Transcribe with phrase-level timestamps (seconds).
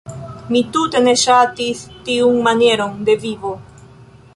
[0.53, 3.55] Mi tute ne ŝatis tiun manieron de vivo.